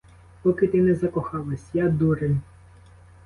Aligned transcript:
Поки 0.43 0.67
ти 0.67 0.81
не 0.81 0.95
закохалась— 0.95 1.69
я 1.73 1.89
дурень. 1.89 2.41